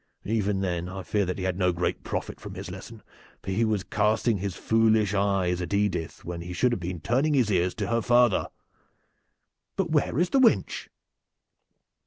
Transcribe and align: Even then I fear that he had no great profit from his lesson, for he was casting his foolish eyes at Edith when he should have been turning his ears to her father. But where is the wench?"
Even 0.25 0.61
then 0.61 0.89
I 0.89 1.03
fear 1.03 1.27
that 1.27 1.37
he 1.37 1.43
had 1.43 1.59
no 1.59 1.71
great 1.71 2.01
profit 2.03 2.39
from 2.41 2.55
his 2.55 2.71
lesson, 2.71 3.03
for 3.43 3.51
he 3.51 3.63
was 3.63 3.83
casting 3.83 4.39
his 4.39 4.55
foolish 4.55 5.13
eyes 5.13 5.61
at 5.61 5.75
Edith 5.75 6.25
when 6.25 6.41
he 6.41 6.53
should 6.53 6.71
have 6.71 6.79
been 6.81 6.99
turning 7.01 7.35
his 7.35 7.51
ears 7.51 7.75
to 7.75 7.85
her 7.85 8.01
father. 8.01 8.47
But 9.75 9.91
where 9.91 10.17
is 10.17 10.31
the 10.31 10.39
wench?" 10.39 10.87